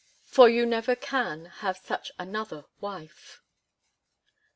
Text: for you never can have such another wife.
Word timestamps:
for 0.25 0.49
you 0.49 0.65
never 0.65 0.95
can 0.95 1.45
have 1.61 1.77
such 1.77 2.11
another 2.17 2.65
wife. 2.79 3.39